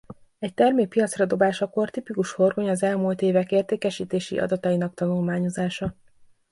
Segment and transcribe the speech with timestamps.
[0.39, 5.95] Egy termék piacra dobásakor tipikus horgony az elmúlt évek értékesítési adatainak tanulmányozása.